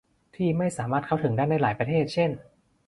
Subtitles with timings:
[0.35, 2.31] ที่ไม่สามารถเข้าถึงได้ในหลายประเทศเช่น